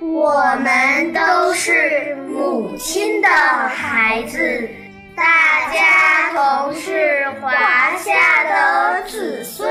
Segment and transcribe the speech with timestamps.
[0.00, 0.32] 我
[0.64, 4.66] 们都是母亲的孩子，
[5.14, 7.52] 大家同是华
[7.98, 9.70] 夏的子孙。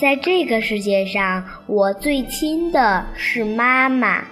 [0.00, 4.24] 在这个世界上，我最亲的是妈妈，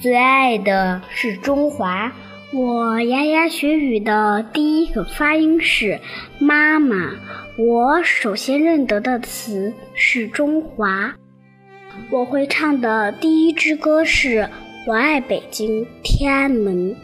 [0.00, 2.10] 最爱的是中华。
[2.54, 6.00] 我牙牙学语的第一个发音是
[6.40, 7.10] “妈妈”，
[7.58, 11.14] 我首先认得的词是“中华”。
[12.10, 14.40] 我会唱的第一支歌是
[14.86, 16.94] 《我爱北京天安门》。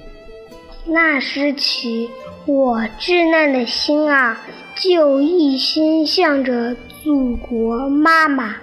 [0.84, 2.10] 那时起，
[2.46, 4.40] 我稚嫩的心啊，
[4.76, 8.56] 就一心向着祖国妈妈。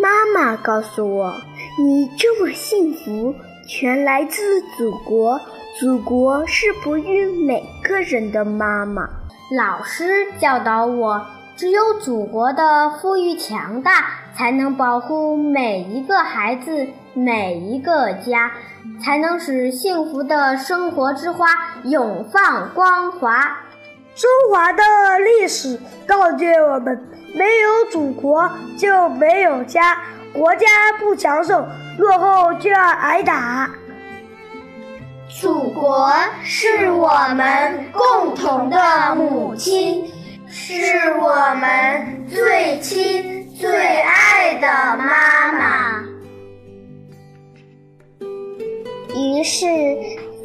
[0.00, 1.40] 妈妈告诉我，
[1.78, 3.34] 你这么幸福，
[3.66, 5.40] 全来自祖国。
[5.78, 9.08] 祖国是哺育每个人的妈妈。
[9.56, 11.24] 老师教导我，
[11.58, 18.52] 只有祖国的富裕强大，才能保护每一个孩子、每一个家，
[19.02, 21.48] 才能使幸福的生活之花
[21.82, 23.58] 永放光华。
[24.14, 24.84] 中华的
[25.18, 26.96] 历史告诫我们：
[27.34, 29.98] 没有祖国就没有家，
[30.32, 30.64] 国家
[31.00, 33.68] 不强盛，落后就要挨打。
[35.28, 36.08] 祖国
[36.44, 38.78] 是我们共同的
[39.16, 40.08] 母亲，
[40.50, 46.02] 是我们最亲最爱的妈妈。
[49.14, 49.66] 于是，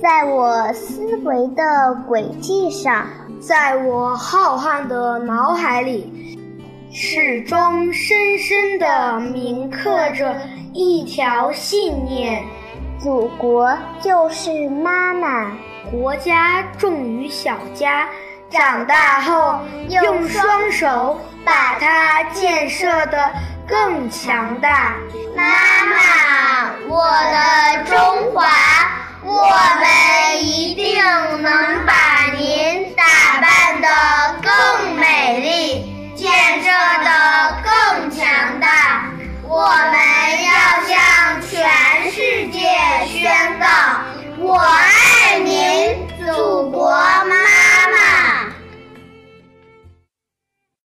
[0.01, 1.63] 在我思维的
[2.05, 3.07] 轨迹上，
[3.39, 6.37] 在我浩瀚的脑海里，
[6.91, 10.35] 始终深深地铭刻着
[10.73, 12.43] 一条信念。
[12.99, 15.51] 祖国就是妈妈，
[15.91, 18.07] 国家重于小家，
[18.53, 19.59] 长大后
[19.89, 23.31] 用双手把它建设得
[23.67, 24.93] 更强大。
[25.35, 25.43] 妈
[25.85, 28.45] 妈，我的中华，